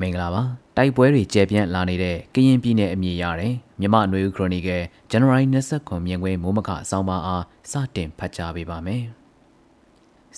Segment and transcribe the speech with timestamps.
[0.00, 0.42] မင်္ဂလာပါ
[0.76, 9.02] တိုက်ပွဲတွေကျယ်ပြန့်လာနေတဲ့ကရင်ပြည်နယ်အမည်ရတယ်မြမအနွေဦးခရိုနီကယ်ဇန်နဝါရီ29မြင်ကွင်းမိုးမခအဆောင်ပါအားစတင်ဖတ်ကြားပေးပါမယ်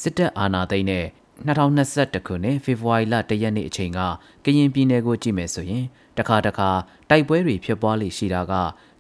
[0.01, 1.05] စစ်တပ်အာဏာသိမ်းတဲ့
[1.47, 4.01] 2021ခုနှစ်ဖေဖော်ဝါရီလ1ရက်နေ့အချိန်က
[4.45, 5.85] ကရင်ပြည်နယ်ကိုကြည့်မယ်ဆိုရင်
[6.19, 6.71] တခါတခါ
[7.11, 8.55] တိုက်ပွဲတွေဖြစ်ပွားလိရှိတာက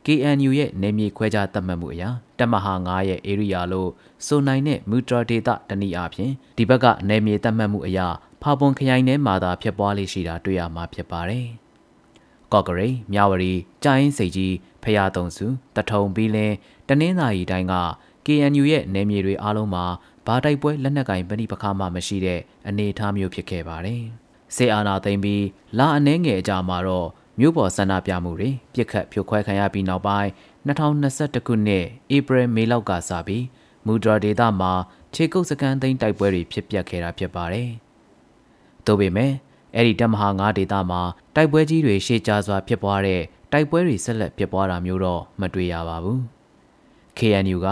[0.07, 3.91] KNU ရဲ့နေမြေခွဲခြားသတ်မှတ်မှုအရာတပ်မဟာ9ရဲ့ area လို့
[4.27, 8.09] ဆိုနိုင်တဲ့မူတရာဒေတာတနည်းအားဖြင့်ဒီဘက်ကနေမြေသတ်မှတ်မှုအရာ
[8.43, 11.47] ဖာပွန်ခရိုင်ထဲမှာသာဖြစ်ပွားလိရှိတာတွေ့ရမှာဖြစ်ပါတယ်။
[12.53, 15.47] ကော့ကရိတ်မြဝတီကြာရင်စိတ်ကြီးဖရာတုံစု
[15.77, 16.55] တထုံပြီးလင်း
[16.89, 17.75] တနင်္သာရီတိုင်းက
[18.27, 19.85] KNU ရဲ့နေမြေတွေအားလုံးမှာ
[20.27, 24.03] ဘာတိုက်ပွဲလက်နက်ကင်ပဏိပခါမှမရှိတဲ့အနေအထားမျိုးဖြစ်ခဲ့ပါတယ်။
[24.57, 25.45] စေအာနာသိမ့်ပြီး
[25.79, 27.09] လာအနှဲငယ်အကြမှာတော့
[27.41, 30.31] မြို့ပေါ်ဆန္ဒပြမှုတွေပြစ်ခတ်ဖြိုခွဲခံရပြီးနောက်ပိုင်း
[30.67, 31.85] 2021ခုနှစ်
[32.17, 33.45] ဧပြီမေလောက်ကစပြီး
[33.87, 34.73] မူဒရာဒေတာမှာ
[35.15, 37.71] ခြေကုပ်စကန်သိန်းတိုက်ပွဲတွေဖြစ်ပျက်ခဲ့တာဖြစ်ပါတယ်။
[38.89, 39.33] သို့ပေမဲ့
[39.75, 41.01] အဲ့ဒီတပ်မဟာ9ဒေတာမှာ
[41.35, 46.19] တိုက်ပွဲကြီးတွေရှေ့ကျစွာဖြစ်ပွားတဲ့တိုက်ပွဲတွေဆက်လက်ဖြစ်ပွားတာမျိုးတော့မတွေ့ရပါဘူး။
[47.19, 47.69] KNU က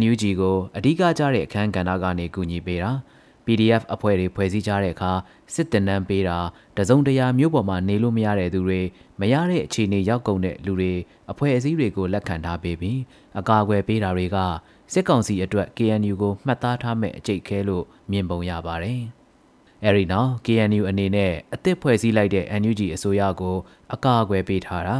[0.00, 2.92] NUG ကိုအဓိကကျတဲ့အခန်းကဏ္ဍကနေကူညီပေးတာ
[3.44, 5.12] PDF အဖွဲ့တွေဖွဲ့စည်းကြတဲ့အခါ
[5.54, 6.38] စစ်တင်နန်းပေးတာ
[6.76, 8.80] တစုံတရာမျိုးပေါ်မှာနေလို့မရတဲ့သူတွေ
[9.20, 10.92] မရတဲ့အခြေအနေရောက်ကုန်တဲ့လူတွေ
[11.30, 12.98] အဖွဲ့အစည်းတွေကိုလက်ခံထားပေးပြီး
[13.38, 14.36] အကာအကွယ်ပေးတာတွေက
[14.92, 19.02] စစ်ကောင်စီအတွက် KNU ကိုမှတ်သားထားမဲ့အကျိတ်ခဲလို့မြင်ပုံရပါတယ်။
[19.84, 23.56] အဲဒီနောက် KNU အနေနဲ့အသစ်ဖွဲ့စည်းလိုက်တဲ့ NUG အစိုးရကို
[23.94, 24.96] အကာအကွယ်ပေးထားတာ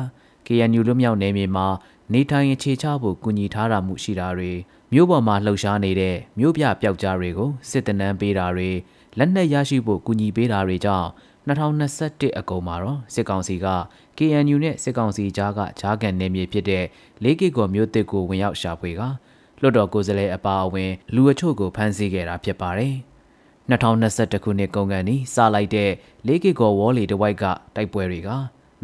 [0.47, 1.67] KNU လွတ်မြောက်နယ်မြေမှာ
[2.13, 4.53] နေထိုင်အခြေချဖို့ကူညီထားတာမှုရှိတာတွေ
[4.93, 8.71] မြို့ပေါ်မှာလှုပ်ရှားနေတဲ့မြို့ပြပျောက်ကြားတွေကိုစစ်တနန်းပေးတာတွေ
[9.19, 11.09] လက်နက်ရရှိဖို့ကူညီပေးတာတွေကြောင့်
[11.49, 13.67] 2021အကုန်မှာတော့စစ်ကောင်စီက
[14.19, 16.85] KNU နဲ့စစ်ကောင်စီကြားကဂျားကန်နယ်မြေဖြစ်တဲ့
[17.25, 19.03] ၄ကီကိုမြို့တစ်ကိုဝင်ရောက်ရှာဖွေက
[19.61, 22.95] လွှတ်တော်ကိုယ်စားလှယ်အပါအဝင်လူအချို့ကိုဖမ်းဆီးခဲ့တာဖြစ်ပါတယ်။
[23.71, 25.91] 2021ခုနှစ်ကုန်ကန်ဤစလိုက်တဲ့
[26.29, 27.45] ၄ကီကိုဝေါ်လီတဝိုက်က
[27.77, 28.31] တိုက်ပွဲတွေက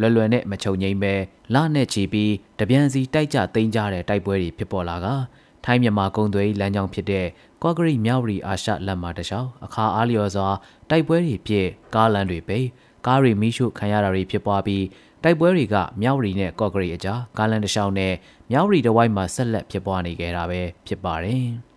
[0.00, 1.14] လွယ်လွယ်နဲ့မချုံငိမ့်ပဲ
[1.54, 5.06] လနဲ့ချီပြီးတပြန်စီတိုက်ကြသိမ်းကြတဲ့တိုက်ပွဲတွေဖြစ်ပေါ်လာက
[5.64, 7.26] ထိုင်းမြန်မာကုန်းသွေးလမ်းကြောင်းဖြစ်တဲ့
[7.62, 10.48] ကော့ဂရိမြောက်ရီအာရှလက်မှာတခြားအခါအားလျော်စွာ
[10.90, 12.66] တိုက်ပွဲတွေဖြစ်ကားလမ်းတွေပိတ်
[13.06, 14.84] ကားတွေမိရှုခံရတာတွေဖြစ်ပွားပြီး
[15.22, 18.14] တိုက်ပွဲတွေကမြောက်ရီနဲ့ကော့ဂရိအကြားကားလမ်းတစ်လျှောက်နဲ့
[18.50, 21.73] မြောက်ရီတဝိုက်မှာဆက်လက်ဖြစ်ပွားနေကြတာပဲဖြစ်ပါတယ်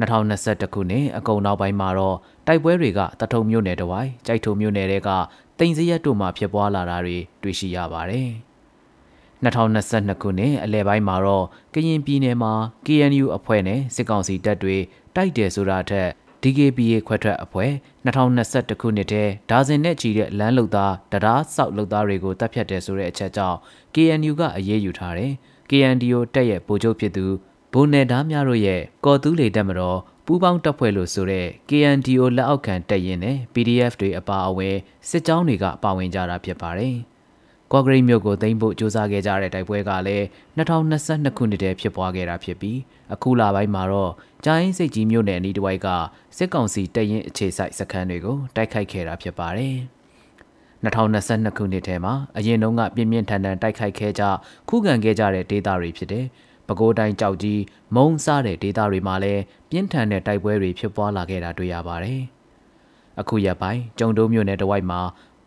[0.00, 2.16] 2021ခုနှစ်အကုန်နောက်ပိုင်းမှာတော့
[2.46, 5.10] တိုက်ပွဲတွေကတထုံမြို့နယ်တဝိုက်ကြိုက်ထုံမြို့နယ်တွေက
[5.58, 8.28] တိန်စရက်တို့မှာဖြစ်ပွားလာတာတွေတွေ့ရှိရပါတယ်။
[9.44, 12.52] 2022ခုနှစ်အလယ်ပိုင်းမှာတော့ကရင်ပြည်နယ်မှာ
[12.86, 14.76] KNU အဖွဲ့နဲ့စစ်ကောင်စီတပ်တွေ
[15.16, 16.08] တိုက်တယ်ဆိုတာထက်
[16.42, 17.72] DKBA ခွဲထွက်အဖွဲ့
[18.04, 23.58] 2021ခုနှစ်ထဲဒါဇင်နဲ့ချီတဲ့လမ်းလုံသားတရားဆောက်လုံသားတွေကိုတပ်ဖြတ်တယ်ဆိုတဲ့အချက်ကြောင့်
[23.94, 25.32] KNU ကအရေးယူထားတယ်။
[25.70, 27.26] KNDO တပ်ရဲ့ဗိုလ်ချုပ်ဖြစ်သူ
[27.72, 34.76] ဘုံနယ်သားများတို့ရဲ့ကော်တူးလေတပ်မတော်ပူးပေါင်းတပ်ဖွဲ့လို့ဆိုတဲ့ KNDO လက်အောက်ခံတပ်ရင်းနဲ့ PDF တွေအပါအဝင်
[35.08, 36.94] စစ်ကြောင်းတွေကပါဝင်ကြတာဖြစ်ပါတယ်။
[37.72, 40.24] ကော့ဂရိတ်မြို့ကိုသိမ်းဖို့ကြိုးစားခဲ့ကြတဲ့တိုက်ပွဲကလည်း
[40.58, 42.78] 2022ခုနှစ်တည်းဖြစ်ပွားခဲ့တာဖြစ်ပြီး
[43.14, 44.12] အခုလပိုင်းမှာတော့
[44.44, 45.88] ကြာရင်စိတ်ကြီးမြို့နယ်အနီးတစ်ဝိုက်က
[46.36, 49.76] စစ်ကောင်စီတပ်ရင်းအခြေစိုက်စခန်းတွေကိုတိုက်ခိုက်ခဲ့တာဖြစ်ပါတယ်။
[50.84, 54.24] 2022ခုနှစ်ထဲမှာအရင်တုန်းကပြင်းပြင်းထန်ထန်တိုက်ခိုက်ခဲ့ကြ
[54.68, 56.26] ခုခံခဲ့ကြတဲ့ဒေသတွေဖြစ်တဲ့
[56.68, 57.60] ပဲခူးတိုင်းကြောက်ကြီး
[57.94, 62.22] မုံစားတဲ့ဒေသတွေမှာလည်းပြင်းထန်တဲ့တိုက်ပွဲတွေဖြစ်ပွားလာခဲ့တာတွေ့ရပါတယ်။
[63.20, 65.00] အခုရက်ပိုင်းကျုံတုံးမြို့နယ်တဝိုက်မှာ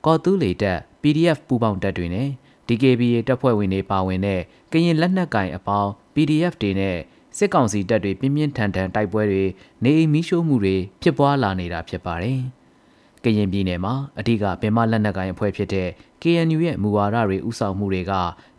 [0.05, 2.29] ကော်တူးလေတက် PDF ပူးပေါင်းတပ်တွေနဲ့
[2.67, 6.97] DKBA တပ်ဖွဲ့ဝင်တွေပါဝင်တဲ့ကရင်လက်နက်ကင်အပေါင်း PDF တွေနဲ့
[7.37, 9.43] စစ်ကောင်စီတပ်တွေပြင်းပြင်းထန်ထန်တိုက်ပွဲတွေ
[9.83, 12.39] နေအိမ်မီးရှို့မှုတွေဖြစ်ပွားလာနေတာဖြစ်ပါတယ်။
[13.23, 15.89] ကရင်ပြည်နယ်မှာအဓိကဗမာလက်နက်ကင်အဖွဲ့ဖြစ်တဲ့
[16.21, 18.13] KNU ရဲ့မူဝါဒတွေဥဆောင်မှုတွေက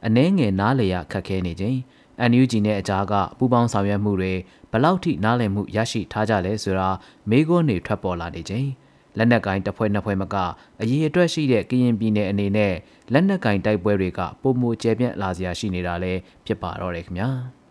[0.07, 1.79] အနှဲငယ်နားလည်ရခက်ခဲနေခြင်း
[2.31, 4.33] NUG နဲ့အကြားကပူးပေါင်းဆောင်ရွက်မှုတွေ
[4.73, 6.89] ဘလောက်ထိနားလည်မှုရရှိထားကြလဲဆိုတာ
[7.31, 8.69] မေးခွန်းတွေထွက်ပေါ်လာနေခြင်း
[9.19, 10.37] လက်နက်ကင်တစ်ဖွဲ့နှစ်ဖွဲ့မက
[10.81, 12.75] အရေးအတွက်ရှိတဲ့ကရင်ပြည်နယ်အနေနဲ့
[13.13, 17.31] လက်နက်ကင်တိုက်ပွဲတွေကပုံမူကျဲပြန့်လာစရာရှိနေတာလည်းဖြစ်ပါတော့တယ်ခင်ဗျာ။